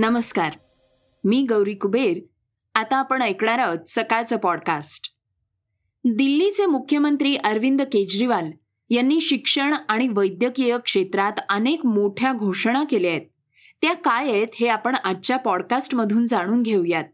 नमस्कार. 0.00 0.52
मी 1.24 1.46
गौरी 1.48 1.74
कुबेर. 1.74 2.18
आता 2.74 2.96
आपण 2.96 3.22
ऐकणार 3.22 3.58
आहोत 3.58 3.78
सकाळचं 3.86 4.36
पॉडकास्ट 4.36 5.06
दिल्लीचे 6.04 6.66
मुख्यमंत्री 6.66 7.36
अरविंद 7.36 7.82
केजरीवाल 7.82 8.50
यांनी 8.90 9.20
शिक्षण 9.20 9.74
आणि 9.88 10.08
वैद्यकीय 10.08 10.78
क्षेत्रात 10.84 11.32
अनेक 11.48 11.86
मोठ्या 11.86 12.32
घोषणा 12.32 12.84
केल्या 12.84 13.10
आहेत. 13.10 13.22
त्या 13.82 13.92
काय 13.92 14.30
आहेत 14.30 14.46
हे 14.60 14.68
आपण 14.68 14.94
आजच्या 14.94 15.36
पॉडकास्टमधून 15.36 16.26
जाणून 16.26 16.62
घेऊयात. 16.62 17.04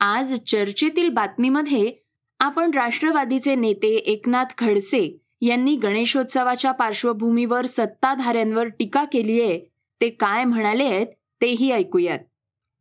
आज 0.00 0.38
चर्चेतील 0.46 1.08
बातमीमध्ये 1.08 1.92
आपण 2.38 2.70
राष्ट्रवादीचे 2.70 3.54
नेते 3.54 3.94
एकनाथ 3.94 4.58
खडसे 4.58 5.18
यांनी 5.40 5.76
गणेशोत्सवाच्या 5.76 6.72
पार्श्वभूमीवर 6.72 7.66
सत्ताधाऱ्यांवर 7.66 8.68
टीका 8.68 9.04
केली 9.04 9.40
आहे 9.40 9.60
ते 10.00 10.10
काय 10.10 10.44
म्हणाले 10.44 10.84
आहेत 10.84 11.06
तेही 11.40 11.70
ऐकूयात. 11.70 12.18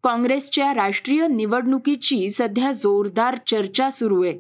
काँग्रेसच्या 0.04 0.74
राष्ट्रीय 0.74 1.28
निवडणुकीची 1.28 2.30
सध्या 2.30 2.72
जोरदार 2.72 3.38
चर्चा 3.48 3.90
सुरू 3.90 4.24
आहे. 4.24 4.40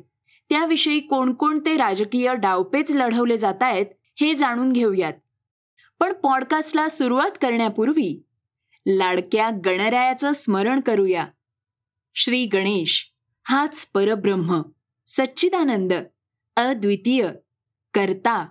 त्याविषयी 0.50 1.00
कोणकोणते 1.00 1.78
राजकीय 1.78 2.34
डावपेच 2.36 2.92
लढवले 2.92 3.38
जात 3.38 3.64
आहेत 3.64 3.86
हे 4.22 4.36
जाणून 4.36 4.72
घेऊयात. 4.72 5.14
पण 6.00 6.14
पॉडकास्टला 6.14 6.90
सुरुवात 6.90 7.30
करण्यापूर्वी 7.42 8.24
लाडक्या 8.88 9.50
गणरायाचं 9.66 10.32
स्मरण 10.34 10.80
करूया. 10.80 11.28
श्री 12.16 12.46
गणेश 12.46 13.12
हाच 13.44 13.86
परब्रह्म 13.86 14.62
सच्चिदानंद 15.08 15.94
अद्वितीय 16.56 17.30
कर्ता 17.94 18.48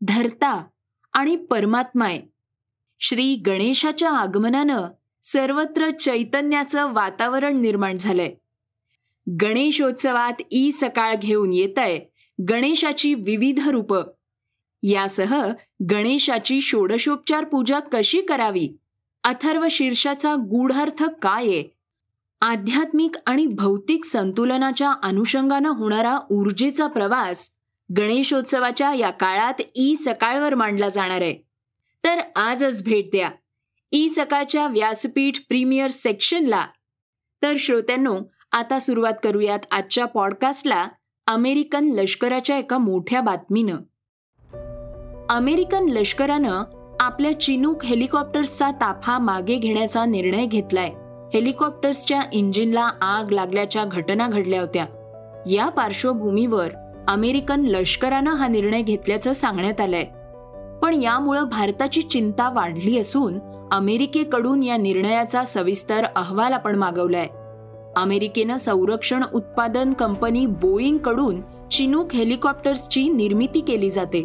धरता 0.00 0.64
आणि 1.12 1.36
परमात्माय. 1.36 2.20
श्री 3.00 3.34
गणेशाच्या 3.34 4.10
आगमनानं 4.10 4.82
सर्वत्र 5.32 5.90
चैतन्याचं 5.90 6.92
वातावरण 6.92 7.60
निर्माण 7.60 7.96
झालंय. 7.96 8.34
गणेशोत्सवात 9.42 10.32
ई 10.50 10.70
सकाळ 10.70 11.14
घेऊन 11.14 11.52
येत 11.52 11.78
आहे 11.78 12.00
गणेशाची 12.48 13.14
विविध 13.14 13.68
रूप. 13.68 13.94
यासह 14.82 15.52
गणेशाची 15.90 16.60
षोडशोपचार 16.60 17.44
पूजा 17.44 17.80
कशी 17.80 18.20
करावी? 18.20 18.68
अथर्व 19.24 19.66
शीर्षाचा 19.70 20.34
गूढार्थ 20.34 21.04
काय 21.22 21.46
आहे? 21.46 21.64
आध्यात्मिक 22.40 23.16
आणि 23.26 23.46
भौतिक 23.46 24.04
संतुलनाच्या 24.04 24.92
अनुषंगानं 25.02 25.68
होणारा 25.68 26.18
ऊर्जेचा 26.30 26.86
प्रवास 26.86 27.50
गणेशोत्सवाच्या 27.98 28.94
या 28.94 29.10
काळात 29.10 29.54
ई 29.74 29.94
सकाळवर 29.94 30.54
मांडला 30.54 30.88
जाणार 30.88 31.20
आहे. 31.20 31.34
तर 32.04 32.18
आजच 32.36 32.84
भेट 32.84 33.10
द्या. 33.10 33.30
ई 33.96 34.08
सकाळच्या 34.08 34.66
व्यासपीठ 34.66 35.34
प्रीमियर 35.48 35.90
सेक्शनला. 35.90 36.66
तर 37.42 37.52
श्रोत्यांनो 37.58 38.18
आता 38.52 38.78
सुरुवात 38.78 39.12
करूयात 39.24 39.58
आजच्या 39.70 40.04
पॉडकास्टला 40.04 40.88
अमेरिकन 41.26 41.84
लष्कराच्या 41.84 42.58
एका 42.58 42.78
मोठ्या 42.78 43.20
बातमीनं. 43.20 43.76
अमेरिकन 45.28 45.88
लष्करानं 45.88 46.64
आपल्या 47.00 47.40
चिनूक 47.40 47.84
हेलिकॉप्टर्सचा 47.84 48.70
ताफा 48.70 49.18
मागे 49.18 49.56
घेण्याचा 49.56 50.04
निर्णय 50.04 50.46
घेतलाय. 50.46 50.88
हेलिकॉप्टर्सच्या 51.34 52.20
इंजिनला 52.32 52.90
आग 53.00 53.30
लागल्याच्या 53.30 53.84
घटना 53.84 54.28
घडल्या 54.28 54.60
होत्या. 54.60 54.86
या 55.50 55.68
पार्श्वभूमीवर 55.68 56.70
अमेरिकन 57.08 57.60
लष्करानं 57.60 58.32
हा 58.32 58.48
निर्णय 58.48 58.82
घेतल्याचं 58.82 59.32
सांगण्यात 59.32 59.80
आलंय. 59.80 60.04
पण 60.78 61.02
यामुळं 61.02 61.44
भारताची 61.44 62.02
चिंता 62.02 62.50
वाढली 62.50 62.98
असून 62.98 63.55
अमेरिकेकडून 63.72 64.62
या 64.62 64.76
निर्णयाचा 64.76 65.44
सविस्तर 65.44 66.04
अहवाल 66.16 66.52
आपण 66.52 66.76
मागवलाय. 66.76 67.28
अमेरिकेनं 67.96 68.56
संरक्षण 68.56 69.24
उत्पादन 69.34 69.92
कंपनी 69.92 70.46
बोईंगकडून 70.46 71.40
चिनूक 71.70 72.12
हेलिकॉप्टर्सची 72.12 73.08
निर्मिती 73.08 73.60
केली 73.60 73.90
जाते. 73.90 74.24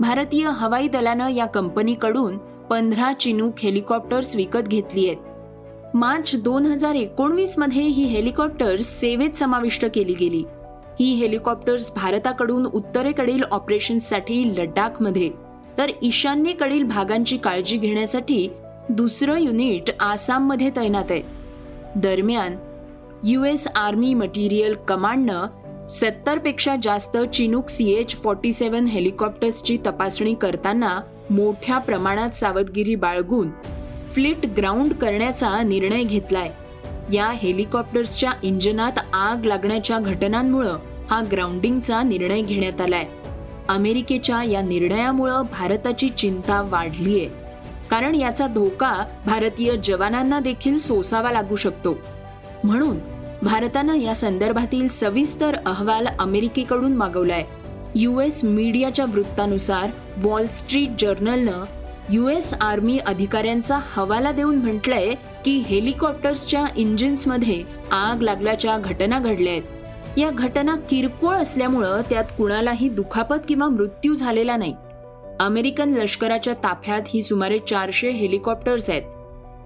भारतीय 0.00 0.48
हवाई 0.48 0.88
दलानं 0.88 1.28
या 1.28 1.46
कंपनीकडून 1.46 2.36
पंधरा 2.38 3.12
चिनूक 3.12 3.52
हेलिकॉप्टर्स 3.58 4.36
विकत 4.36 4.58
घेतली 4.58 5.06
आहेत. 5.06 5.16
मार्च 5.96 6.42
दोन 6.42 6.66
हजार 6.66 6.94
एकोणवीसमध्ये 6.94 7.82
ही 7.82 8.04
हेलिकॉप्टर्स 8.04 9.00
सेवेत 9.00 9.30
समाविष्ट 9.30 9.86
केली 9.94 10.14
गेली. 10.14 10.44
ही 11.00 11.14
हेलिकॉप्टर्स 11.14 11.94
भारताकडून 11.94 12.66
उत्तरेकडील 12.66 13.42
ऑपरेशन्ससाठी 13.42 14.54
लडाखमध्ये. 14.56 15.30
तर 15.78 15.90
ईशान्येकडील 16.02 16.82
भागांची 16.82 17.36
काळजी 17.36 17.76
घेण्यासाठी 17.76 18.48
दुसरं 18.88 19.38
युनिट 19.38 19.90
आसाममध्ये 20.00 20.70
तैनात 20.70 21.04
आहे. 21.10 21.22
दरम्यान 21.96 22.56
यू 23.24 23.44
एस 23.44 23.66
आर्मी 23.66 24.14
मटेरियल 24.14 24.74
कमांडनं 24.88 25.46
सत्तरपेक्षा 25.86 26.76
जास्त 26.82 27.16
chinook 27.34 27.68
C 27.68 27.90
H 27.90 28.16
forty 28.16 28.52
seven 28.52 28.84
हेलिकॉप्टर्सची 28.84 29.78
तपासणी 29.86 30.34
करताना 30.34 31.00
मोठ्या 31.30 31.78
प्रमाणात 31.78 32.30
सावधगिरी 32.30 32.94
बाळगून 32.94 33.50
फ्लीट 34.12 34.46
ग्राउंड 34.56 34.92
करण्याचा 34.92 35.62
निर्णय 35.62 36.02
घेतलाय. 36.02 36.52
या 37.12 37.30
हेलिकॉप्टर्सच्या 37.30 38.32
इंजिनात 38.42 38.92
आग 39.12 39.44
लागण्याच्या 39.44 39.98
घटनांमुळं 39.98 40.78
हा 41.10 41.22
ग्राउंडिंगचा 41.32 42.02
निर्णय 42.02 42.42
घेण्यात 42.42 42.80
आलाय. 42.80 43.04
अमेरिकेच्या 43.68 44.42
या 44.42 44.62
निर्णयामुळं 44.62 45.42
भारताची 45.52 46.08
चिंता 46.08 46.62
वाढलीय. 46.70 47.28
कारण 47.90 48.14
याचा 48.14 48.46
धोका 48.46 49.04
भारतीय 49.26 49.72
जवानांना 49.84 50.40
देखील 50.40 50.78
सोसावा 50.78 51.30
लागू 51.30 51.56
शकतो. 51.56 51.98
म्हणून 52.64 52.98
भारतानं 53.42 53.94
या 53.94 54.14
संदर्भातील 54.14 54.88
सविस्तर 54.88 55.56
अहवाल 55.66 56.06
अमेरिकेकडून 56.18 56.92
मागवलाय. 56.92 57.44
एस 58.24 58.44
मीडियाच्या 58.44 59.04
वृत्तानुसार 59.04 59.90
वॉल 60.16 60.46
स्ट्रीट 60.46 60.88
जर्नलनं 60.98 61.64
युएस 62.10 62.54
आर्मी 62.60 62.98
अधिकाऱ्यांचा 62.98 63.78
हवाला 63.92 64.32
देऊन 64.32 64.56
म्हटलंय 64.56 65.14
की 65.44 65.58
हेलिकॉप्टर्सच्या 65.58 66.64
इंजिन्समध्ये 66.76 67.62
आग 67.90 68.20
लागल्याच्या 68.20 68.78
घटना 68.78 69.18
घडल्या 69.18 69.52
आहेत 69.52 70.18
या 70.18 70.30
घटना 70.30 70.76
किरकोळ 70.76 71.36
असल्यामुळं 71.36 72.00
त्यात 72.10 72.24
कुणालाही 72.24 72.88
दुखापत 72.88 73.36
किंवा 73.48 73.68
मृत्यू 73.68 74.14
झालेला 74.14 74.56
नाही. 74.56 74.74
अमेरिकन 75.40 75.94
लष्कराच्या 75.94 76.54
ताफ्यात 76.54 77.02
ही 77.06 77.22
सुमारे 77.22 77.58
चारशे 77.58 78.10
हेलिकॉप्टर्स 78.10 78.90
आहेत. 78.90 79.02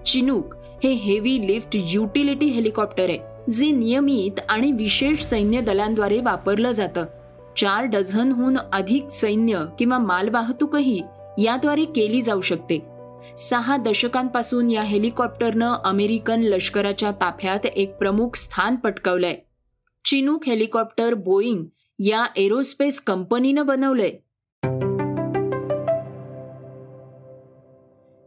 चिनूक 0.05 0.55
हे 0.83 0.93
हेवी 0.93 1.47
लिफ्ट 1.47 1.69
युटिलिटी 1.73 2.45
हेलिकॉप्टर 2.45 3.09
आहे 3.09 3.51
जे 3.51 3.71
नियमित 3.71 4.39
आणि 4.49 4.71
विशेष 4.71 5.21
सैन्य 5.21 5.61
दलांद्वारे 5.61 6.21
वापरलं 6.21 6.71
जातं. 6.71 7.05
चार 7.57 7.83
डझनहून 7.83 8.57
अधिक 8.73 9.07
सैन्य 9.09 9.65
किंवा 9.79 9.97
मालवाहतूकही 9.97 11.01
याद्वारे 11.37 11.85
केली 11.85 12.21
जाऊ 12.21 12.41
शकते. 12.41 12.85
सहा 13.37 13.77
दशकांपासून 13.77 14.69
या 14.69 14.81
हेलिकॉप्टरनं 14.81 15.73
अमेरिकन 15.83 16.41
लष्कराच्या 16.41 17.11
ताफ्यात 17.11 17.65
एक 17.65 17.95
प्रमुख 17.95 18.35
स्थान 18.35 18.75
पटकावलंय. 18.75 19.35
चिनूक 20.05 20.45
हेलिकॉप्टर 20.47 21.13
बोईंग 21.13 21.65
या 21.99 22.25
एरोस्पेस 22.35 23.01
कंपनीनं 23.01 23.65
बनवलंय. 23.65 24.11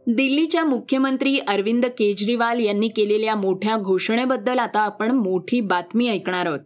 दिल्लीच्या 0.07 0.65
मुख्यमंत्री 0.65 1.39
अरविंद 1.47 1.85
केजरीवाल 1.85 2.59
यांनी 2.59 2.87
केलेल्या 2.87 3.35
मोठ्या 3.35 3.77
घोषणेबद्दल 3.77 4.59
आता 4.59 4.79
आपण 4.79 5.11
मोठी 5.11 5.61
बातमी 5.61 6.09
ऐकणार 6.09 6.45
आहोत. 6.45 6.59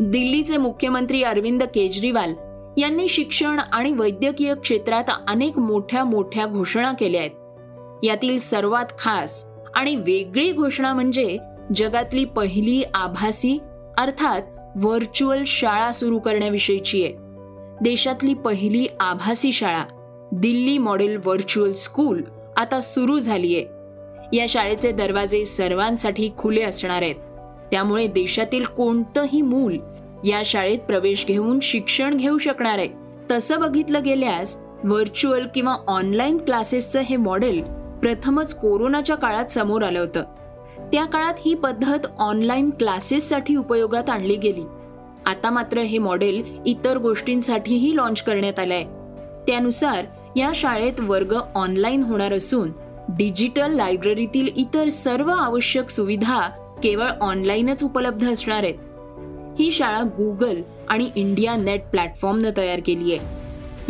दिल्लीचे 0.00 0.56
मुख्यमंत्री 0.56 1.22
अरविंद 1.22 1.62
केजरीवाल 1.62 2.34
यांनी 2.78 3.08
शिक्षण 3.08 3.58
आणि 3.72 3.92
वैद्यकीय 3.92 4.54
क्षेत्रात 4.54 5.04
अनेक 5.28 5.58
मोठ्या 5.58 6.04
मोठ्या 6.04 6.46
घोषणा 6.46 6.92
केल्या 6.92 7.20
आहेत. 7.20 8.04
यातील 8.04 8.38
सर्वात 8.38 8.86
खास 8.98 9.44
आणि 9.74 9.96
वेगळी 9.96 10.52
घोषणा 10.52 10.94
म्हणजे 10.94 11.38
जगातली 11.76 12.24
पहिली 12.24 12.82
आभासी 12.94 13.58
अर्थात 13.98 14.42
व्हर्च्युअल 14.76 15.44
शाळा 15.46 15.92
सुरू 15.92 16.18
करण्याविषयीची 16.18 17.04
आहे. 17.04 17.14
देशातली 17.82 18.34
पहिली 18.34 18.86
आभासी 19.00 19.52
शाळा 19.52 19.84
दिल्ली 20.32 20.78
मॉडेल 20.78 21.16
व्हर्च्युअल 21.16 21.72
स्कूल 21.72 22.22
आता 22.56 22.80
सुरू 22.80 23.18
झालीय. 23.18 23.58
या 24.36 24.46
शाळेचे 24.48 24.92
दरवाजे 24.92 25.44
सर्वांसाठी 25.44 26.30
खुले 26.38 26.62
असणार 26.62 27.02
आहेत. 27.02 27.14
त्यामुळे 27.70 28.06
देशातील 28.06 28.64
कोणतंही 28.64 29.42
मूल 29.42 29.78
या 30.24 30.42
शाळेत 30.44 30.78
प्रवेश 30.78 31.26
घेऊन 31.26 31.58
शिक्षण 31.60 32.14
घेऊ 32.14 32.38
शकणार 32.38 32.78
आहे. 32.78 32.88
तसं 33.30 33.60
बघितलं 33.60 34.02
गेल्यास 34.04 34.58
व्हर्च्युअल 34.84 35.46
किंवा 35.54 35.76
ऑनलाईन 35.86 36.38
क्लासेसचं 36.38 37.00
हे 37.00 37.16
मॉडेल 37.16 37.62
प्रथमच 38.02 38.54
कोरोनाच्या 38.54 39.16
काळात 39.16 39.46
समोर 39.46 39.82
आलं 39.82 40.00
होतं. 40.00 40.24
त्या 40.92 41.04
काळात 41.04 41.34
ही 41.46 41.54
पद्धत 41.54 42.06
ऑनलाईन 42.18 42.70
क्लासेससाठी 42.70 43.56
उपयोगात 43.56 44.10
आणली 44.10 44.36
गेली. 44.36 44.62
आता 45.26 45.50
मात्र 45.50 45.78
हे 45.78 45.98
मॉडेल 45.98 46.58
इतर 46.66 46.98
गोष्टींसाठीही 46.98 47.96
लॉन्च 47.96 48.22
करण्यात 48.22 48.58
आलंय. 48.58 48.84
त्यानुसार 49.46 50.04
या 50.36 50.52
शाळेत 50.54 51.00
वर्ग 51.00 51.36
ऑनलाईन 51.54 52.02
होणार 52.02 52.32
असून 52.32 52.72
डिजिटल 53.08 53.72
लायब्ररीतील 53.72 54.48
इतर 54.56 54.88
सर्व 54.88 55.30
आवश्यक 55.30 55.90
सुविधा 55.90 56.48
केवळ 56.82 57.08
ऑनलाईनच 57.20 57.84
उपलब्ध 57.84 58.32
असणार 58.32 58.62
आहेत. 58.62 58.74
ही 59.60 59.70
शाळा 59.70 60.02
गुगल 60.02 60.56
आणि 60.88 61.10
इंडिया 61.16 61.56
नेट 61.56 61.82
प्लॅटफॉर्मनं 61.82 62.50
तयार 62.56 62.80
केली 62.86 63.14
आहे. 63.14 63.42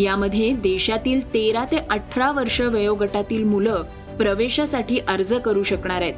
यामध्ये 0.03 0.53
देशातील 0.53 1.35
तेरा 1.35 1.65
ते 1.65 1.77
अठरा 1.91 2.33
वर्ष 2.33 2.61
वयोगटातील 2.61 3.45
मुलं 3.45 3.83
प्रवेशासाठी 4.19 4.99
अर्ज 4.99 5.35
करू 5.35 5.63
शकणार 5.63 6.03
आहेत. 6.03 6.15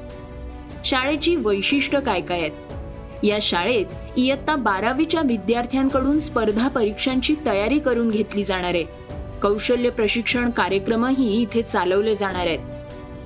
शाळेची 0.85 1.37
वैशिष्ट्य 1.37 2.01
काय 2.01 2.21
काय 2.21 2.41
आहेत? 2.41 3.25
या 3.25 3.39
शाळेत 3.43 3.87
इयत्ता 4.17 4.57
बारावीच्या 4.57 5.21
विद्यार्थ्यांकडून 5.21 6.19
स्पर्धा 6.19 6.69
परीक्षांची 6.69 7.35
तयारी 7.47 7.79
करून 7.79 8.09
घेतली 8.09 8.45
जाणार 8.45 8.75
आहे. 8.75 9.04
कौशल्य 9.45 9.91
प्रशिक्षण 9.91 10.51
कार्यक्रमही 10.51 11.27
इथे 11.43 11.63
चालवले 11.63 12.15
जाणार 12.15 12.47
आहेत. 12.47 12.59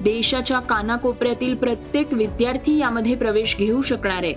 देशाच्या 0.00 0.58
कानाकोपऱ्यातील 0.60 1.54
प्रत्येक 1.54 2.12
विद्यार्थी 2.12 2.76
यामध्ये 2.78 3.14
प्रवेश 3.14 3.56
घेऊ 3.56 3.82
शकणार 3.82 4.22
आहे. 4.22 4.34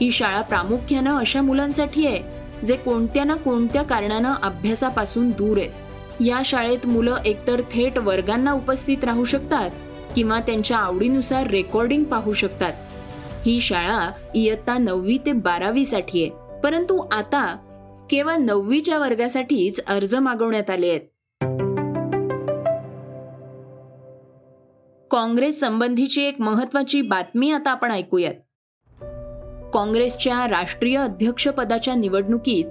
ही 0.00 0.10
शाळा 0.12 0.40
प्रामुख्यानं 0.40 1.18
अशा 1.18 1.42
मुलांसाठी 1.42 2.06
आहे 2.06 2.66
जे 2.66 2.76
कोणत्या 2.76 3.24
ना 3.24 3.34
कोणत्या 3.34 3.82
कारणानं 3.82 4.34
अभ्यासापासून 4.42 5.30
दूर 5.30 5.58
आहेत. 5.58 6.22
या 6.22 6.40
शाळेत 6.44 6.86
मुलं 6.86 7.16
एकतर 7.24 7.60
थेट 7.72 7.98
वर्गांना 7.98 8.52
उपस्थित 8.52 9.04
राहू 9.04 9.24
शकतात 9.24 9.70
किंवा 10.16 10.40
त्यांच्या 10.40 10.78
आवडीनुसार 10.78 11.46
रेकॉर्डिंग 11.46 12.04
पाहू 12.04 12.32
शकतात. 12.32 12.72
ही 13.46 13.60
शाळा 13.60 14.10
इयत्ता 14.34 14.78
नववी 14.78 15.18
ते 15.26 15.32
बारावी 15.32 15.84
साठी 15.84 16.22
आहे 16.22 16.60
परंतु 16.60 16.98
आता 17.12 17.44
केवळ 18.10 18.36
नववीच्या 18.36 18.98
वर्गासाठीच 18.98 19.80
अर्ज 19.86 20.14
मागवण्यात 20.14 20.70
आले 20.70 20.88
आहेत. 20.88 21.00
काँग्रेस 25.14 25.60
संबंधीची 25.60 26.22
एक 26.22 26.40
महत्वाची 26.40 27.02
बातमी 27.02 27.50
आता 27.50 27.70
आपण 27.70 27.92
ऐकूयात. 27.92 28.34
काँग्रेसच्या 29.74 30.48
राष्ट्रीय 30.48 30.96
अध्यक्षपदाच्या 30.98 31.94
निवडणुकीत 31.94 32.64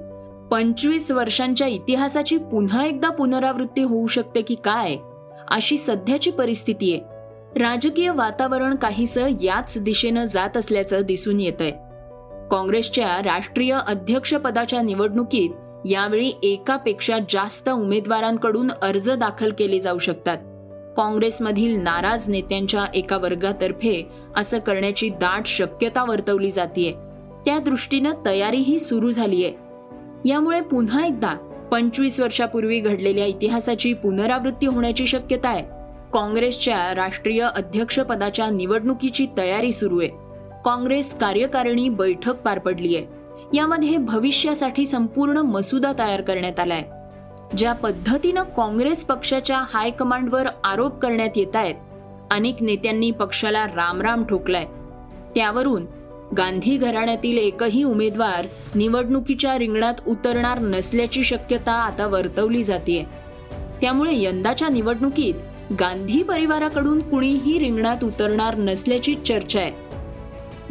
पंचवीस 0.51 1.11
वर्षांच्या 1.11 1.67
इतिहासाची 1.67 2.37
पुन्हा 2.37 2.85
एकदा 2.85 3.09
पुनरावृत्ती 3.09 3.81
होऊ 3.81 4.07
शकते 4.07 4.41
की 4.41 4.55
काय 4.55 4.95
अशी 5.47 5.77
सध्याची 5.77 6.31
परिस्थिती 6.31 6.93
आहे. 6.93 7.01
राजकीय 7.59 8.09
वातावरण 8.09 8.75
काहीसं 8.75 9.29
याच 9.41 9.77
दिशेनं 9.77 10.25
जात 10.25 10.57
असल्याचं 10.57 11.01
दिसून 11.01 11.39
येत 11.39 11.61
आहे 11.61 11.71
काँग्रेसच्या 12.51 13.21
राष्ट्रीय 13.21 13.79
अध्यक्षपदाच्या 13.87 14.81
निवडणुकीत 14.81 15.87
यावेळी 15.87 16.33
एकापेक्षा 16.43 17.17
जास्त 17.29 17.69
उमेदवारांकडून 17.69 18.71
अर्ज 18.71 19.11
दाखल 19.11 19.51
केले 19.59 19.79
जाऊ 19.79 19.99
शकतात. 19.99 20.37
काँग्रेसमधील 20.97 21.81
नाराज 21.81 22.29
नेत्यांच्या 22.29 22.85
एका 22.93 23.17
वर्गातर्फे 23.17 24.07
असं 24.35 24.59
करण्याची 24.59 25.09
दाट 25.09 25.45
शक्यता 25.45 26.03
वर्तवली 26.03 26.49
जाते 26.49 26.95
त्या 27.45 27.59
दृष्टीनं 27.59 28.11
तयारीही 28.25 28.79
सुरू 28.79 29.11
झालीय. 29.11 29.51
यामुळे 30.25 30.61
पुन्हा 30.61 31.05
एकदा 31.05 31.33
पंचवीस 31.71 32.19
वर्षापूर्वी 32.19 32.79
घडलेल्या 32.79 33.25
इतिहासाची 33.25 33.93
पुनरावृत्ती 33.93 34.65
होण्याची 34.65 35.07
शक्यता 35.07 35.49
आहे. 35.49 35.63
काँग्रेसच्या 36.13 36.95
राष्ट्रीय 36.95 37.47
अध्यक्षपदाच्या 37.55 38.49
निवडणुकीची 38.49 39.27
तयारी 39.37 39.71
सुरू 39.71 39.99
आहे. 39.99 40.09
काँग्रेस 40.65 41.17
कार्यकारिणी 41.17 41.89
बैठक 41.89 42.35
पार 42.35 42.59
पडली 42.59 42.95
आहे 42.95 43.05
यामध्ये 43.53 43.97
भविष्यासाठी 43.97 44.85
संपूर्ण 44.85 45.37
मसुदा 45.37 45.93
तयार 45.99 46.21
करण्यात 46.21 46.59
आलाय. 46.59 46.83
ज्या 47.57 47.73
पद्धतीनं 47.73 48.43
काँग्रेस 48.43 49.03
पक्षाच्या 49.05 49.57
हायकमांडवर 49.73 50.47
आरोप 50.63 50.97
करण्यात 50.99 51.29
येत 51.35 51.55
आहेत 51.55 51.75
अनेक 52.31 52.61
नेत्यांनी 52.61 53.11
पक्षाला 53.11 53.65
रामराम 53.65 54.23
ठोकलाय. 54.23 54.65
त्यावरून 55.35 55.85
गांधी 56.37 56.77
घराण्यातील 56.77 57.37
एकही 57.37 57.83
उमेदवार 57.83 58.45
निवडणुकीच्या 58.75 59.57
रिंगणात 59.59 59.93
उतरणार 60.07 60.59
नसल्याची 60.59 61.23
शक्यता 61.23 61.71
आता 61.71 62.07
वर्तवली 62.07 62.63
जाते 62.63 63.05
त्यामुळे 63.81 64.11
यंदाच्या 64.13 64.69
निवडणुकीत 64.69 65.73
गांधी 65.79 66.23
परिवाराकडून 66.23 67.01
कुणीही 67.01 67.59
रिंगणात 67.59 68.03
उतरणार 68.03 68.55
नसल्याची 68.55 69.15
चर्चा 69.15 69.59
आहे. 69.59 69.71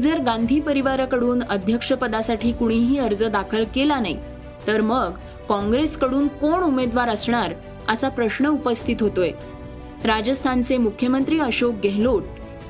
जर 0.02 0.19
गांधी 0.19 0.61
परिवाराकडून 0.61 1.43
अध्यक्षपदासाठी 1.43 2.52
कुणीही 2.52 2.99
अर्ज 2.99 3.25
दाखल 3.25 3.64
केला 3.75 3.99
नाही 4.00 4.17
तर 4.67 4.81
मग 4.81 5.11
काँग्रेसकडून 5.49 6.29
कोण 6.29 6.62
उमेदवार 6.62 7.09
असणार 7.09 7.55
असा 7.89 8.09
प्रश्न 8.09 8.47
उपस्थित 8.47 8.97
होतोय. 9.00 9.31
राजस्थानचे 10.05 10.79
मुख्यमंत्री 10.79 11.39
अशोक 11.39 11.75
गेहलोत 11.83 12.23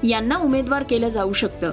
यांना 0.04 0.36
उमेदवार 0.36 0.82
केलं 0.82 1.08
जाऊ 1.08 1.32
शकतं. 1.32 1.72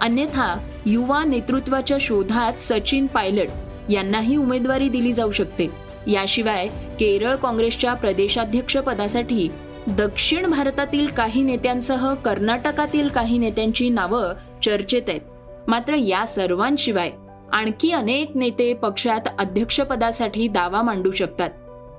अन्यथा 0.00 0.58
युवा 0.86 1.24
नेतृत्वाच्या 1.24 1.96
शोधात 2.00 2.52
सचिन 2.60 3.06
पायलट 3.06 3.48
यांनाही 3.90 4.36
उमेदवारी 4.36 4.88
दिली 4.88 5.12
जाऊ 5.12 5.32
शकते. 5.32 5.70
याशिवाय 6.06 6.66
केरळ 7.00 7.34
काँग्रेसच्या 7.34 7.94
प्रदेशाध्यक्ष 7.94 8.76
पदासाठी 8.76 9.48
दक्षिण 9.86 10.46
भारतातील 10.46 11.06
काही 11.06 11.42
नेत्यांसह 11.42 12.14
कर्नाटकातील 12.14 13.08
काही 13.08 13.38
नेत्यांची 13.38 13.88
नावं 13.88 14.32
चर्चेत 14.64 15.02
आहेत. 15.08 15.20
मात्र 15.68 15.94
या 15.94 16.26
सर्वांशिवाय 16.26 17.10
आणखी 17.52 17.92
अनेक 17.92 18.36
नेते 18.36 18.74
पक्षात 18.74 19.20
अध्यक्षपदासाठी 19.38 20.48
दावा 20.48 20.82
मांडू 20.82 21.10
शकतात. 21.10 21.50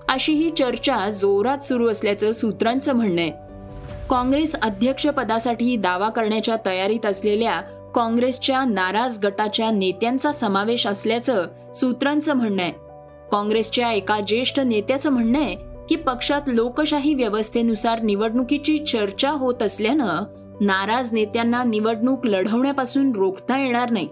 अशी 0.09 0.33
ही 0.33 0.51
चर्चा 0.51 1.09
जोरात 1.09 1.57
सुरू 1.57 1.89
असल्याचं 1.89 2.31
सूत्रांचं 2.31 2.93
म्हणणं 2.93 3.21
आहे. 3.21 3.31
काँग्रेस 4.09 4.55
अध्यक्षपदासाठी 4.61 5.75
दावा 5.75 6.09
करण्याच्या 6.09 6.55
तयारीत 6.65 7.05
असलेल्या 7.05 7.61
काँग्रेसच्या 7.95 8.63
नाराज 8.63 9.19
गटाच्या 9.19 9.71
नेत्यांचा 9.71 10.31
समावेश 10.31 10.87
असल्याचं 10.87 11.45
सूत्रांचं 11.75 12.33
म्हणणं 12.33 12.63
आहे. 12.63 12.71
काँग्रेसच्या 13.31 13.91
एका 13.91 14.19
ज्येष्ठ 14.19 14.59
नेत्याचं 14.59 15.09
म्हणणं 15.09 15.39
आहे 15.39 15.55
की 15.89 15.95
पक्षात 15.95 16.41
लोकशाही 16.47 17.13
व्यवस्थेनुसार 17.13 18.01
निवडणुकीची 18.01 18.77
चर्चा 18.77 19.31
होत 19.31 19.63
असल्यानं 19.63 20.23
नाराज 20.61 21.09
नेत्यांना 21.11 21.63
निवडणूक 21.63 22.25
लढवण्यापासून 22.25 23.11
रोखता 23.15 23.59
येणार 23.59 23.91
नाही. 23.91 24.07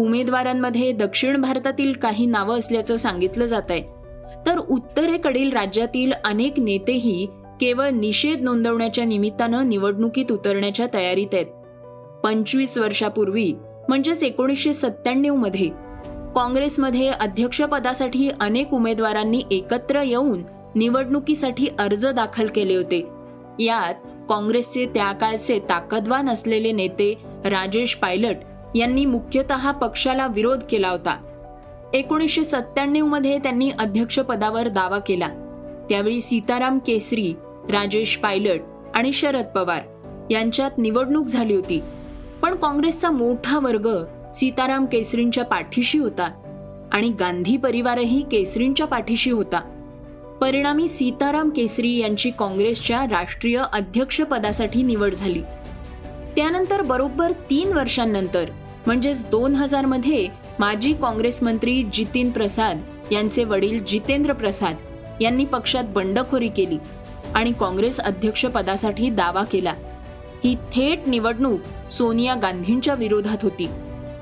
उमेदवारांमध्ये 0.00 0.92
दक्षिण 0.92 1.40
भारतातील 1.40 1.92
काही 1.92 2.26
नावं 2.26 2.58
असल्याचं 2.58 2.96
सांगितलं 2.96 3.46
जात 3.46 3.70
आहे 3.70 3.82
तर 4.46 4.58
उत्तरेकडील 4.58 5.52
राज्यातील 5.52 6.12
अनेक 6.24 6.58
नेतेही 6.58 7.26
केवळ 7.60 7.88
निषेध 7.90 8.42
नोंदवण्याच्या 8.42 9.04
निमित्तानं 9.04 9.68
निवडणुकीत 9.68 10.32
उतरण्याच्या 10.32 10.86
तयारीत 10.94 11.34
आहेत. 11.34 11.46
पंचवीस 12.24 12.76
वर्षापूर्वी 12.78 13.52
म्हणजेच 13.88 14.24
एकोणीसशे 14.24 14.72
सत्त्याण्णवमध्ये 14.72 15.68
काँग्रेसमध्ये 16.34 17.08
अध्यक्षपदासाठी 17.08 18.30
अनेक 18.40 18.72
उमेदवारांनी 18.74 19.42
एकत्र 19.50 20.02
येऊन 20.02 20.42
निवडणुकीसाठी 20.74 21.68
अर्ज 21.78 22.06
दाखल 22.06 22.48
केले 22.48 22.76
होते. 22.76 23.06
यात 23.58 23.94
काँग्रेसचे 24.28 24.86
त्या 24.86 25.12
काळचे 25.12 25.58
ताकदवान 25.68 26.28
असलेले 26.28 26.72
नेते 26.72 27.14
राजेश 27.44 27.94
पायलट 27.94 28.36
यांनी 28.74 29.04
मुख्यतः 29.04 29.70
पक्षाला 29.70 30.26
विरोध 30.26 30.62
केला 30.70 30.88
होता. 30.88 31.16
एकोणीसशे 31.94 32.44
सत्त्याण्णवमध्ये 32.44 33.38
त्यांनी 33.38 33.70
अध्यक्षपदावर 33.78 34.68
दावा 34.68 34.98
केला. 34.98 35.28
त्यावेळी 35.88 36.20
सीताराम 36.20 36.78
केसरी 36.78 37.34
राजेश 37.70 38.16
पायलट 38.16 38.60
आणि 38.94 39.12
शरद 39.12 39.44
पवार 39.44 39.80
यांच्यात 40.30 40.70
निवडणूक 40.78 41.26
झाली 41.26 41.54
होती. 41.54 41.82
पण 42.42 42.54
काँग्रेसचा 42.54 43.10
मोठा 43.10 43.58
वर्ग 43.58 43.88
सीताराम 44.34 44.84
केसरींच्या 44.84 45.44
पाठीशी 45.44 45.98
होता 45.98 46.30
आणि 46.92 47.08
गांधी 47.08 47.56
परिवारही 47.56 48.22
केसरींच्या 48.22 48.86
पाठीशी 48.86 49.30
होता. 49.30 49.60
परिणामी 50.40 50.88
सीताराम 50.88 51.50
केसरी 51.50 51.96
यांची 51.96 52.30
काँग्रेसच्या 52.30 53.02
राष्ट्रीय 53.02 53.62
अध्यक्षपदासाठी 53.72 54.82
निवड 54.82 55.12
झाली. 55.12 55.42
त्यानंतर 56.36 56.82
बरोबर 56.82 57.32
तीन 57.32 57.72
वर्षांनंतर 57.72 58.44
म्हणजेच 58.86 59.26
दोन 59.30 59.54
हजारमध्ये 59.54 60.28
माजी 60.58 60.92
काँग्रेस 60.92 61.42
मंत्री 61.42 61.82
जितीन 61.82 62.30
प्रसाद 62.30 62.80
यांचे 63.12 63.44
वडील 63.44 63.84
जितेंद्र 63.84 64.32
प्रसाद 64.32 64.76
यांनी 65.20 65.44
पक्षात 65.44 65.84
बंडखोरी 65.84 66.48
केली 66.48 66.78
आणि 67.34 67.52
काँग्रेस 67.52 68.00
अध्यक्षपदासाठी 68.00 69.10
दावा 69.10 69.44
केला. 69.44 69.74
ही 70.44 70.54
थेट 70.54 71.08
निवडणूक 71.08 71.92
सोनिया 71.92 72.34
गांधींच्या 72.34 72.94
विरोधात 72.94 73.38
होती. 73.42 73.68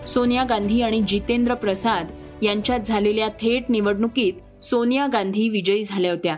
सोनिया 0.08 0.44
गांधी 0.44 0.82
आणि 0.82 1.00
जितेंद्र 1.02 1.54
प्रसाद 1.54 2.06
यांच्यात 2.42 2.80
झालेल्या 2.80 3.28
थेट 3.28 3.64
निवडणुकीत 3.68 4.64
सोनिया 4.64 5.06
गांधी 5.06 5.48
विजयी 5.48 5.84
झाल्या 5.84 6.10
होत्या. 6.10 6.36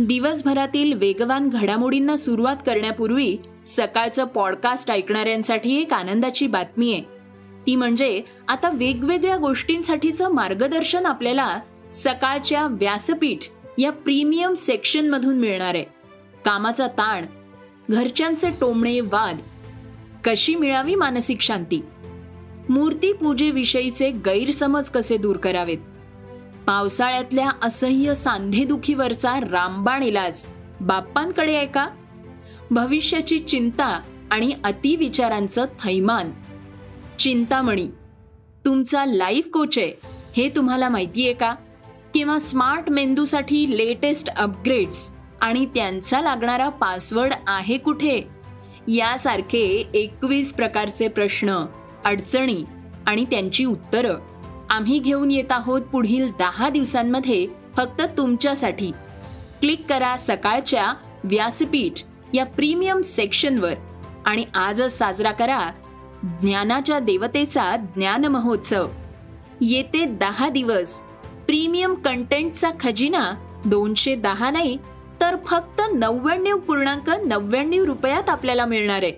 दिवसभरातील 0.00 0.92
वेगवान 0.92 1.48
घडामोडींना 1.48 2.16
सुरुवात 2.16 2.56
करण्यापूर्वी 2.66 3.36
सकाळचं 3.66 4.24
पॉडकास्ट 4.24 4.90
ऐकणाऱ्यांसाठी 4.90 5.80
एक 5.80 5.92
आनंदाची 5.92 6.46
बातमी 6.46 6.92
आहे. 6.92 7.02
ती 7.66 7.76
म्हणजे 7.76 8.22
आता 8.48 8.70
वेगवेगळ्या 8.70 9.36
गोष्टींसाठीचं 9.36 10.28
मार्गदर्शन 10.28 11.06
आपल्याला 11.06 11.60
सकाळच्या 11.94 12.66
व्यासपीठ 12.66 13.38
या 13.78 13.92
प्रीमियम 13.92 14.54
सेक्शन 14.54 15.08
मधून 15.08 15.38
मिळणार 15.38 15.74
आहे. 15.74 15.84
कामाचा 16.44 16.86
ताण 16.86 17.26
घरच्यांचे 17.90 18.50
टोमणे 18.50 19.00
वाद 19.00 19.36
कशी 20.24 20.54
मिळावी 20.54 20.94
मानसिक 20.94 21.40
शांती 21.40 21.80
मूर्तीपूजेविषयीचे 22.68 24.10
गैरसमज 24.10 24.90
कसे 24.90 25.16
दूर 25.16 25.36
करावेत? 25.36 25.78
पावसाळ्यातल्या 26.70 27.50
असह्य 27.62 28.14
सांधेदुखीवरचा 28.14 29.40
रामबाण 29.40 30.02
इलाज. 30.02 30.46
बाप्पांकडे 30.80 31.56
आहे 31.56 31.66
का? 31.66 31.88
भविष्याची 32.70 33.38
चिंता 33.38 34.00
आणि 34.30 34.52
अतिविचारांचं 34.64 35.64
थैमान. 35.64 36.30
चिंतामणी 37.18 37.88
तुमचा 38.64 39.04
लाईफ 39.04 39.48
कोच 39.52 39.78
आहे 39.78 39.92
हे 40.36 40.48
तुम्हाला 40.48 40.88
माहिती 40.88 41.24
आहे 41.24 41.34
का? 41.34 41.54
किंवा 42.14 42.38
स्मार्ट 42.38 42.90
मेंदूसाठी 42.90 43.76
लेटेस्ट 43.76 44.28
अपग्रेड्स 44.28 45.10
आणि 45.40 45.66
त्यांचा 45.66 46.20
लागणारा 46.20 46.68
पासवर्ड 46.68 47.34
आहे 47.46 47.78
कुठे? 47.78 48.28
यासारखे 48.88 49.90
एकवीस 49.94 50.54
प्रकारचे 50.54 51.08
प्रश्न 51.08 51.66
अडचणी 52.04 52.64
आणि 53.06 53.24
त्यांची 53.24 53.64
उत्तरं. 53.64 54.14
आम्ही 54.70 54.98
घेऊन 54.98 55.30
येत 55.30 55.52
आहोत 55.52 55.82
पुढील 55.82 56.30
दहा 56.38 56.68
दिवसांमध्ये 56.68 57.46
फक्त 57.76 58.02
तुमच्यासाठी. 58.18 58.90
क्लिक 59.60 59.86
करा 59.88 60.16
सकाळच्या 60.16 60.92
व्यासपीठ 61.24 62.02
या 62.34 62.46
प्रीमियम 62.46 63.00
सेक्शनवर 63.00 63.74
आणि 64.24 64.44
आजच 64.54 64.98
साजरा 64.98 65.32
करा 65.32 65.70
ज्ञानाच्या 66.22 66.98
देवतेचा 66.98 67.76
ज्ञान 67.76 68.24
महोत्सव. 68.24 68.88
येते 69.60 70.04
दहा 70.04 70.48
दिवस. 70.48 71.00
प्रीमियम 71.46 71.94
कंटेंटचा 71.94 72.70
खजिना 72.80 73.32
दोनशे 73.64 74.14
दहा 74.14 74.50
नाही 74.50 74.78
तर 75.20 75.36
फक्त 75.46 75.82
नव्याण्णव 75.92 76.58
पूर्णांक 76.58 77.10
नव्याण्णव 77.10 77.84
रुपयात 77.84 78.30
आपल्याला 78.30 78.64
मिळणार 78.64 79.02
आहे. 79.02 79.12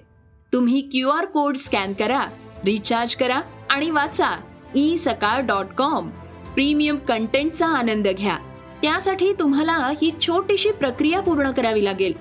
तुम्ही 0.52 0.80
क्यू 0.80 1.09
आर 1.09 1.25
कोड 1.25 1.56
स्कॅन 1.56 1.92
करा 1.92 2.26
रिचार्ज 2.64 3.14
करा 3.14 3.40
आणि 3.71 3.90
वाचा. 3.90 4.40
E 4.75 4.97
Sakal 4.97 5.41
dot 5.41 5.67
com 5.79 6.09
premium 6.55 6.97
कंटेंटचा 6.97 7.67
आनंद 7.67 8.09
घ्या. 8.09 8.38
त्यासाठी 8.83 9.33
तुम्हाला 9.33 9.73
ही 9.73 10.11
छोटीशी 10.21 10.71
प्रक्रिया 10.71 11.21
पूर्ण 11.21 11.50
करावी 11.50 11.85
लागेल. 11.85 12.12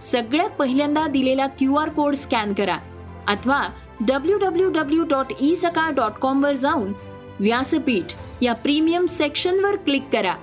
सगळ्यात 0.00 0.50
पहिल्यांदा 0.50 1.06
दिलेला 1.06 1.46
क्यू 1.46 1.74
आर 1.74 1.88
कोड 1.88 2.14
स्कॅन 2.14 2.52
करा. 2.54 2.78
अथवा 3.26 3.62
W 4.08 4.38
W 4.38 4.70
W 4.70 5.04
dot 5.04 5.26
e 5.40 5.54
Sakal 5.54 5.90
dot 5.90 6.12
com 6.12 6.44
वर 6.44 6.52
जाऊन 6.52 6.92
व्यासपीठ 7.40 8.14
या 8.42 8.52
प्रीमियम 8.52 9.06
सेक्शनवर 9.06 9.76
क्लिक 9.76 10.04
करा. 10.12 10.34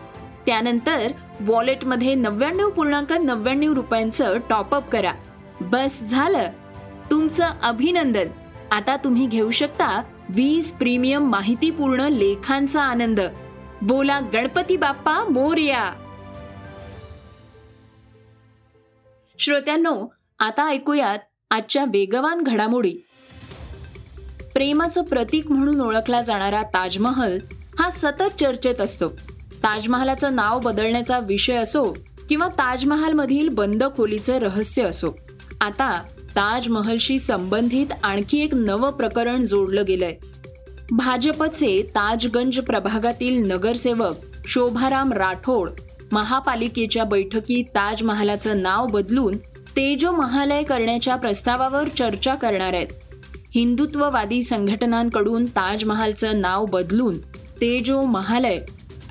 त्यानंतर 0.45 1.11
वॉलेटमध्ये 1.39 2.15
नव्याण्णव 2.15 2.69
पूर्णांक 2.69 3.11
नव्याण्णव 3.11 3.73
रुपयांचं 3.73 4.37
टॉपअप 4.49 4.89
करा. 4.89 5.13
बस 5.61 6.01
झालं. 6.01 6.49
तुमचं 7.11 7.47
अभिनंदन. 7.63 8.27
आता 8.71 8.97
तुम्ही 8.97 9.27
घेऊ 9.27 9.51
शकता 9.51 10.01
वीस 10.35 10.71
प्रीमियम 10.71 11.29
माहितीपूर्ण 11.29 12.01
लेखांचा 12.01 12.81
आनंद. 12.81 13.19
बोला 13.81 14.19
गणपती 14.19 14.77
बाप्पा 14.77 15.23
मोरया. 15.23 15.93
श्रोत्यांनो 19.39 20.07
आता 20.39 20.67
ऐकूयात 20.67 21.19
आजच्या 21.51 21.83
वेगवान 21.83 22.41
घडामोडी. 22.41 22.93
प्रेमाचं 24.53 25.03
प्रतीक 25.03 25.51
म्हणून 25.51 25.81
ओळखला 25.81 26.21
जाणारा 26.21 26.61
ताजमहल 26.61 27.39
हा 27.79 27.89
सतत 27.89 28.39
चर्चेत 28.39 28.81
असतो. 28.81 29.09
ताजमहालाचं 29.63 30.35
नाव 30.35 30.59
बदलण्याचा 30.59 31.19
विषय 31.19 31.55
असो 31.55 31.97
किंवा 32.29 32.47
ताजमहालमधील 32.47 33.49
बंद 33.49 33.83
खोलीचं 33.97 34.39
रहस्य 34.39 34.83
असो. 34.83 35.17
आता 35.61 36.03
ताजमहलशी 36.35 37.19
संबंधित 37.19 37.85
आणखी 38.03 38.43
एक 38.43 38.55
नवं 38.55 38.91
प्रकरण 38.91 39.43
जोडलं 39.43 39.83
गेलंय. 39.87 40.15
भाजपचे 40.91 41.81
ताजगंज 41.81 42.59
प्रभागातील 42.59 43.51
नगरसेवक 43.51 44.15
शोभाराम 44.45 45.13
राठोड 45.13 45.69
महापालिकेच्या 46.11 47.03
बैठकीत 47.03 47.65
ताजमहालाचं 47.65 48.61
नाव 48.61 48.87
बदलून 48.87 49.37
तेजो 49.75 50.11
महालय 50.11 50.63
करण्याच्या 50.63 51.15
प्रस्तावावर 51.15 51.87
चर्चा 51.87 52.35
करणार 52.35 52.73
आहेत. 52.73 52.87
हिंदुत्ववादी 53.55 54.43
संघटनांकडून 54.43 55.45
ताजमहालचं 55.45 56.41
नाव 56.41 56.65
बदलून 56.65 57.17
तेजो 57.61 58.01
महालय 58.01 58.57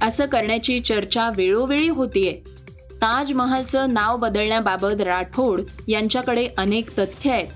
असं 0.02 0.26
करण्याची 0.26 0.80
चर्चा 0.80 1.30
वेळोवेळी 1.36 1.88
होतीये. 1.88 2.59
ताजमहालचं 3.02 3.92
नाव 3.92 4.16
बदलण्याबाबत 4.16 5.00
राठोड 5.00 5.60
यांच्याकडे 5.88 6.48
अनेक 6.58 6.98
तथ्य 6.98 7.30
आहेत. 7.30 7.46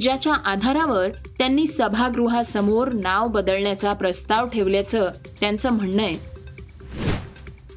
ज्याच्या 0.00 0.34
आधारावर 0.34 1.08
त्यांनी 1.38 1.66
सभागृहासमोर 1.66 2.92
नाव 2.92 3.28
बदलण्याचा 3.28 3.92
प्रस्ताव 3.92 4.48
ठेवल्याचं 4.48 5.10
त्यांचं 5.40 5.70
म्हणणं 5.70 6.02
आहे. 6.02 6.14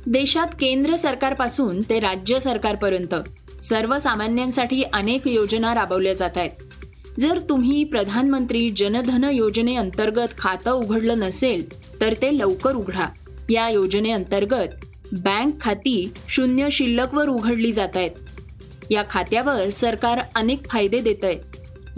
देशात 0.07 0.47
केंद्र 0.47 0.95
सरकारपासून 0.95 1.81
ते 1.81 1.99
राज्य 1.99 2.39
सरकारपर्यंत 2.39 3.15
सर्वसामान्यांसाठी 3.63 4.83
अनेक 4.83 5.27
योजना 5.27 5.75
राबवल्या 5.75 6.13
जात 6.13 6.37
आहेत. 6.37 6.51
जर 7.19 7.39
तुम्ही 7.39 7.83
प्रधानमंत्री 7.83 8.71
जनधन 8.71 9.23
योजनेअंतर्गत 9.23 10.37
खातं 10.37 10.71
उघडलं 10.71 11.19
नसेल 11.19 11.69
तर 12.01 12.13
ते 12.13 12.37
लवकर 12.37 12.75
उघडा. 12.75 13.09
या 13.49 13.69
योजनेअंतर्गत 13.69 14.85
बँक 15.13 15.61
खाती 15.61 16.13
शून्य 16.27 16.67
शिल्लकवर 16.71 17.27
उघडली 17.27 17.71
जात 17.71 17.95
आहेत 17.95 18.11
या 18.89 19.03
खात्यावर 19.09 19.69
सरकार 19.69 20.19
अनेक 20.35 20.69
फायदे 20.69 20.99
देत 20.99 21.23
आहे 21.23 21.39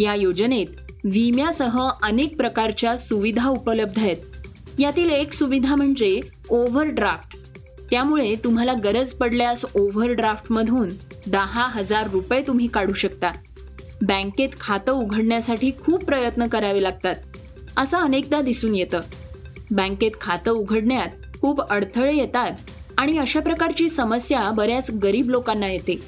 या 0.04 0.16
योजनेत 0.16 0.68
विम्यासह 1.04 1.90
अनेक 2.04 2.38
प्रकारच्या 2.38 2.98
सुविधा 2.98 3.50
उपलब्ध 3.50 4.00
आहेत. 4.00 4.18
यातील 4.80 5.10
एक 5.10 5.34
सुविधा 5.34 5.76
म्हणजे 5.76 6.20
ओव्हरड्राफ्ट. 6.50 7.38
त्यामुळे 7.92 8.36
तुम्हाला 8.36 8.74
गरज 8.74 9.14
पडल्यास 9.14 9.66
ओव्हरड्राफ्टमधून 9.76 10.90
दहा 11.28 11.68
हजार 11.68 12.10
रुपये 12.10 12.42
तुम्ही 12.48 12.68
काढू 12.68 12.94
शकता. 12.94 13.32
बँकेत 14.02 14.50
खातं 14.60 14.92
उघडण्यासाठी 14.92 15.72
खूप 15.82 16.04
प्रयत्न 16.04 16.48
करावे 16.48 16.84
लागतात. 16.84 17.16
असं 17.78 17.98
अनेकदा 17.98 18.42
दिसून 18.42 18.76
येतं. 18.76 19.02
बँकेत 19.72 20.12
खातं 20.22 20.52
उघडण्यात 20.52 21.42
खूप 21.42 21.62
अडथळे 21.62 22.16
येतात 22.16 22.52
आणि 22.98 23.18
अशा 23.18 23.40
प्रकारची 23.40 23.90
समस्या 23.90 24.52
बऱ्याच 24.52 24.92
गरीब 24.92 25.30
लोकांना 25.30 25.68
येते. 25.68 26.00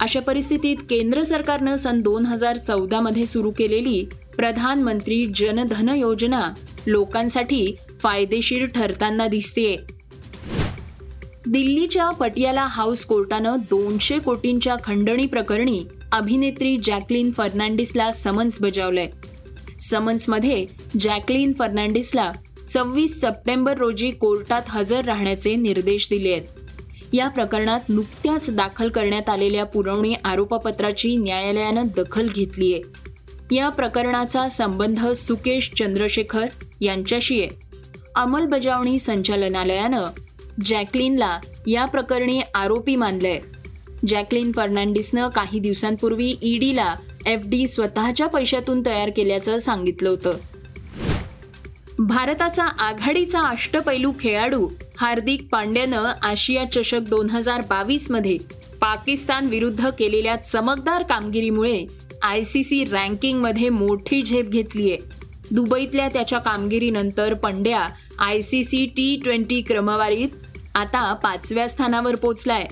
अशा 0.00 0.20
परिस्थितीत 0.20 0.76
केंद्र 0.90 1.22
सरकारनं 1.22 1.76
सन 1.76 2.00
दोन 2.00 2.26
हजार 2.26 2.56
चौदामध्ये 2.56 3.26
सुरू 3.26 3.50
केलेली 3.50 4.06
प्रधानमंत्री 4.36 5.26
जनधन 5.34 5.88
योजना 5.88 6.50
लोकांसाठी 6.86 7.76
फायदेशीर 8.02 8.66
ठरताना 8.66 9.28
दिसतेय. 9.28 9.76
दिल्लीच्या 11.46 12.10
पटियाला 12.10 12.66
हाऊस 12.66 13.04
कोर्टानं 13.04 13.56
दोनशे 13.56 14.18
कोटींच्या 14.18 14.76
खंडणी 14.84 15.26
प्रकरणी 15.26 15.84
अभिनेत्री 16.12 16.76
जॅकलिन 16.76 17.30
फर्नांडिसला 17.30 18.12
समन्स 18.12 18.60
बजावलंय. 18.60 19.10
समन्समध्ये 19.90 20.66
जॅकलिन 21.00 21.52
फर्नांडिसला 21.58 22.32
सव्वीस 22.66 23.20
सप्टेंबर 23.20 23.78
रोजी 23.78 24.10
कोर्टात 24.10 24.62
हजर 24.68 25.04
राहण्याचे 25.04 25.54
निर्देश 25.54 26.06
दिले 26.10 26.32
आहेत. 26.32 26.42
या 27.12 27.28
प्रकरणात 27.28 27.80
नुकत्याच 27.88 28.50
दाखल 28.50 28.88
करण्यात 28.88 29.28
आलेल्या 29.28 29.64
पुरवणी 29.64 30.14
आरोपपत्राची 30.24 31.16
न्यायालयानं 31.16 31.86
दखल 31.96 32.28
घेतली 32.34 32.74
आहे. 32.74 32.82
या 33.56 33.68
प्रकरणाचा 33.68 34.48
संबंध 34.48 35.06
सुकेश 35.06 35.70
चंद्रशेखर 35.78 36.46
यांच्याशी 36.80 37.40
आहे. 37.40 37.50
अंमलबजावणी 38.14 38.98
संचालनालयानं 38.98 40.04
जॅकलिनला 40.64 41.40
या 41.66 41.84
प्रकरणी 41.84 42.40
आरोपी 42.54 42.96
मानलंय. 42.96 43.40
जॅकलिन 44.06 44.52
फर्नांडिसनं 44.52 45.28
काही 45.28 45.58
दिवसांपूर्वी 45.58 46.34
ईडीला 46.42 46.94
एफ 47.26 47.40
डी 47.44 47.68
स्वतःच्या 47.68 48.26
पैशातून 48.26 48.82
तयार 48.86 49.10
केल्याचं 49.16 49.58
सांगितलं 49.58 50.08
होतं. 50.08 50.30
भारताचा 52.08 52.64
आघाडीचा 52.64 53.40
अष्टपैलू 53.40 54.12
खेळाडू 54.20 54.68
हार्दिक 54.98 55.42
पांड्यानं 55.52 56.12
आशिया 56.22 56.64
चषक 56.72 57.00
दोन 57.08 57.30
हजार 57.30 57.60
बावीसमध्ये 57.68 58.36
पाकिस्तान 58.80 59.46
विरुद्ध 59.46 59.88
केलेल्या 59.88 60.36
चमकदार 60.36 61.02
कामगिरीमुळे 61.02 61.84
आय 62.22 62.44
सी 62.44 62.62
सी 62.64 62.84
रँकिंगमध्ये 62.84 63.68
मोठी 63.68 64.22
झेप 64.22 64.48
घेतलीय. 64.48 64.96
दुबईतल्या 65.50 66.08
त्याच्या 66.08 66.38
कामगिरीनंतर 66.38 67.34
Pandya 67.34 67.86
I 68.18 68.40
C 68.40 68.64
C 68.64 68.84
T 68.86 69.20
twenty 69.24 69.60
क्रमवारीत 69.60 70.28
आता 70.74 71.12
पाचव्या 71.14 71.68
स्थानावर 71.68 72.16
पोचलाय. 72.16 72.66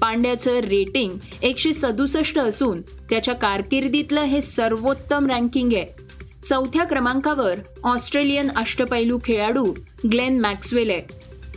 पांड्याचं 0.00 0.60
रेटिंग 0.60 1.12
एकशे 1.42 1.72
सदुसष्ट 1.72 2.38
असून 2.38 2.80
त्याच्या 3.10 3.34
कारकिर्दीतलं 3.34 4.20
हे 4.20 4.40
सर्वोत्तम 4.40 5.30
रँकिंग 5.30 5.72
आहे. 5.72 6.03
चौथ्या 6.48 6.84
क्रमांकावर 6.84 7.54
ऑस्ट्रेलियन 7.84 8.50
अष्टपैलू 8.56 9.18
खेळाडू 9.24 9.74
ग्लेन 10.12 10.40
मॅक्सवेल 10.40 10.90
आहे 10.90 11.00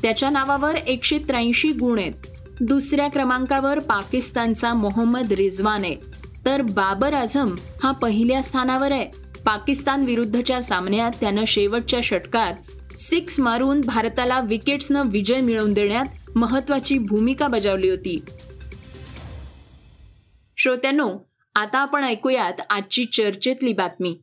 त्याच्या 0.02 0.30
नावावर 0.30 0.76
एकशे 0.76 1.18
त्र्याऐंशी 1.18 1.72
गुण 1.72 2.00
आहेत. 2.00 2.14
दुसऱ्या 2.62 3.08
क्रमांकावर 3.08 3.80
पाकिस्तानचा 3.80 4.74
मोहम्मद 4.74 5.34
रिझवान 5.34 5.84
आहे. 5.84 5.96
तर 6.46 6.62
बाबर 6.62 7.14
आझम 7.14 7.56
हा 7.84 7.92
पहिल्या 7.92 8.44
स्थानावर 8.44 8.92
आहे. 8.92 9.08
पाकिस्तान 9.46 10.02
विरुद्धच्या 10.02 10.62
सामन्यात 10.62 11.12
त्यानं 11.20 11.44
शेवटच्या 11.46 12.00
षटकात 12.04 12.54
सिक्स 12.98 13.40
मारून 13.40 13.82
भारताला 13.82 14.40
विकेट्सनं 14.40 15.04
विजय 15.08 15.40
मिळवून 15.40 15.74
देण्यात 15.74 16.38
महत्वाची 16.38 16.98
भूमिका 16.98 17.48
बजावली 17.48 17.90
होती. 17.90 18.26
श्रोत्यांनो 20.58 21.18
आता 21.56 21.78
आपण 21.78 22.04
ऐकूयात 22.04 22.54
आजची 22.70 23.06
चर्चेतली 23.06 23.74
बातमी. 23.74 24.18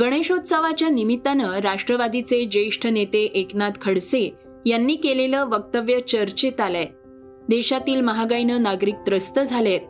गणेशोत्सवाच्या 0.00 0.88
निमित्तानं 0.88 1.58
राष्ट्रवादीचे 1.60 2.44
ज्येष्ठ 2.44 2.86
नेते 2.86 3.24
एकनाथ 3.24 3.70
खडसे 3.80 4.34
यांनी 4.66 4.94
केलेलं 4.94 5.44
वक्तव्य 5.44 6.00
चर्चेत 6.00 6.60
आलंय. 6.60 6.86
देशातील 7.48 8.00
महागाईनं 8.00 8.62
नागरिक 8.62 8.94
त्रस्त 8.94 9.38
झालेत. 9.38 9.80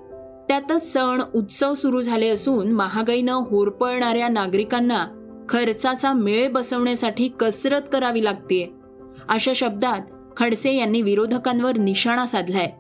त्यातच 0.49 0.93
सण 0.93 1.23
उत्सव 1.35 1.75
सुरू 1.75 2.01
झाले 2.01 2.29
असून 2.29 2.73
महागाईनं 2.73 3.33
होरपळणाऱ्या 3.33 4.29
नागरिकांना 4.29 5.07
खर्चाचा 5.49 6.13
मेळ 6.13 6.49
बसवण्यासाठी 6.49 7.29
कसरत 7.41 7.83
करावी 7.93 8.25
लागते 8.25 8.73
अशा 9.29 9.53
शब्दात 9.57 10.01
खडसे 10.37 10.77
यांनी 10.77 11.03
विरोधकांवर 11.03 11.77
निशाणा 11.79 12.27
साधलाय. 12.27 12.71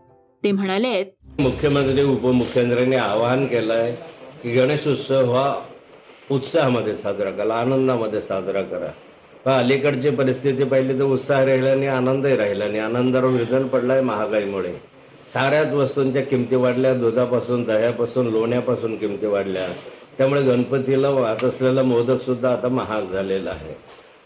ते 0.44 0.52
म्हणाले 0.52 1.04
मुख्यमंत्री 1.38 2.02
उपमुख्यमंत्र्यांनी 2.02 2.96
आवाहन 2.96 3.46
केलंय 3.46 3.94
की 4.42 4.52
गणेश 4.54 4.88
उत्सव 4.88 5.34
हा 5.34 5.54
उत्साहामध्ये 6.34 6.96
साजरा 6.96 7.30
करा 7.30 7.54
आनंदामध्ये 7.54 8.20
साजरा 8.22 8.62
करा. 8.62 9.58
अलीकडची 9.58 10.10
परिस्थिती 10.10 10.64
पाहिली 10.64 10.98
तर 10.98 11.02
उत्साह 11.02 11.44
राहिला 11.44 11.70
आणि 11.70 11.86
आनंदही 11.86 12.36
राहिला 12.36 12.64
आणि 12.64 12.78
आनंदावर 12.78 13.24
विघन 13.24 13.66
पडला 13.66 13.92
आहे 13.92 14.02
महागाईमुळे. 14.02 14.72
साऱ्याच 15.34 15.72
वस्तूंच्या 15.72 16.22
किमती 16.22 16.56
वाढल्या 16.56 16.94
दुधापासून 16.94 17.64
दह्यापासून 17.64 18.26
लोण्यापासून 18.26 18.96
किमती 18.96 19.26
वाढल्या. 19.26 19.66
त्यामुळे 20.18 20.42
गणपतीला 20.42 21.10
वाहत 21.10 21.44
असलेला 21.44 21.82
मोदकसुद्धा 21.82 22.52
आता 22.52 22.68
महाग 22.68 23.02
झालेला 23.02 23.50
आहे. 23.50 23.76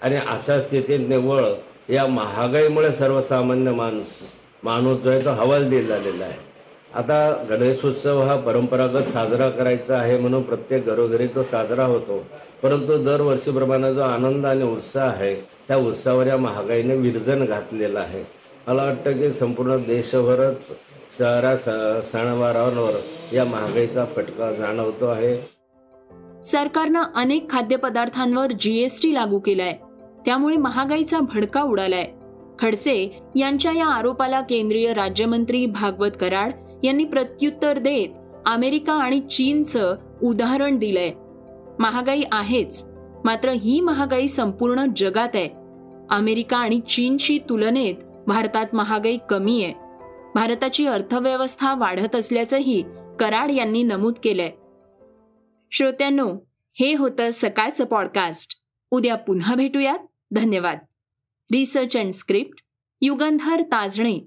आणि 0.02 0.16
अशा 0.16 0.60
स्थितीत 0.60 1.08
निव्वळ 1.08 1.44
या 1.90 2.06
महागाईमुळे 2.06 2.92
सर्वसामान्य 2.92 3.70
माणस 3.70 4.20
माणूस 4.64 4.98
जो 4.98 5.10
आहे 5.10 5.24
तो 5.24 5.30
हवालदिल 5.30 5.86
झालेला 5.86 6.24
आहे. 6.24 6.55
आता 6.96 7.46
गणेशोत्सव 7.50 8.22
हा 8.22 8.36
परंपरागत 8.36 9.02
साजरा 9.02 9.50
करायचा 9.50 9.98
आहे 9.98 10.18
म्हणून 10.18 10.42
प्रत्येक 10.42 10.86
घरोघरी 10.86 11.26
तो 11.26 11.42
साजरा 11.42 11.84
होतो. 11.84 12.24
परंतु 12.62 13.04
दरवर्षीप्रमाणे 13.04 13.94
जो 13.94 14.00
आनंद 14.00 14.46
आणि 14.46 14.62
उत्साह 14.62 15.08
आहे 15.08 15.34
त्या 15.34 15.76
उत्साहावर 15.76 16.26
या 16.26 16.36
महागाईने 16.36 16.96
विरजन 16.96 17.44
घातलेलं 17.44 17.98
आहे. 18.00 18.24
मला 18.66 18.84
वाटतं 18.84 19.12
की 19.12 19.32
संपूर्ण 19.32 19.76
देशभरच 19.76 20.70
सारा 21.18 21.56
स 21.56 21.64
सणवारांवर 22.12 22.92
या 23.34 23.44
महागाईचा 23.44 24.04
फटका 24.04 24.52
जाणवतो 24.52 25.06
आहे. 25.06 25.56
सरकारनं 26.42 27.02
अनेक 27.14 27.50
खाद्यपदार्थांवर 27.50 28.46
जीएसटी 28.60 29.14
लागू 29.14 29.38
केलाय. 29.38 29.72
त्यामुळे 30.24 30.56
महागाईचा 30.56 31.18
भडका 31.20 31.62
उडालाय. 31.62 32.06
खडसे 32.58 33.18
यांच्या 33.36 33.72
या 33.72 33.86
आरोपाला 33.86 34.40
केंद्रीय 34.40 34.92
राज्यमंत्री 34.92 35.66
भागवत 35.66 36.10
कराड 36.20 36.52
यांनी 36.84 37.04
प्रत्युत्तर 37.04 37.78
देत 37.78 38.08
अमेरिका 38.46 38.92
आणि 38.92 39.20
चीनचं 39.20 39.96
उदाहरण 40.22 40.78
दिलंय. 40.78 41.12
महागाई 41.78 42.22
आहेच 42.32 42.84
मात्र 43.24 43.48
ही 43.48 43.80
महागाई 43.80 44.28
संपूर्ण 44.28 44.86
जगात 44.96 45.28
आहे. 45.34 45.48
अमेरिका 46.10 46.56
आणि 46.56 46.80
चीनशी 46.80 47.38
तुलनेत 47.38 47.94
भारतात 48.26 48.66
महागाई 48.72 49.18
कमी 49.30 49.64
आहे. 49.64 49.74
भारताची 50.34 50.86
अर्थव्यवस्था 50.86 51.74
वाढत 51.74 52.16
असल्याचंही 52.16 52.84
कराड 53.20 53.50
यांनी 53.50 53.82
नमूद 53.82 54.14
केलंय. 54.24 54.50
श्रोत्यांनो 55.72 56.36
हे 56.74 56.94
होतं 56.94 57.28
सकाळचं 57.32 57.84
पॉडकास्ट 57.84 58.54
उद्या 58.90 59.14
पुन्हा 59.14 59.54
भेटूयात. 59.54 59.98
धन्यवाद. 60.30 60.78
Research 61.52 61.96
and 61.96 62.12
script 62.12 62.62
Yugandhar 63.00 63.62
Tajane. 63.62 64.26